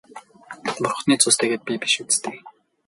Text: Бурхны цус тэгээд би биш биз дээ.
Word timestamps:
Бурхны 0.81 1.13
цус 1.21 1.35
тэгээд 1.41 1.61
би 1.67 1.73
биш 1.81 1.95
биз 2.05 2.17
дээ. 2.23 2.37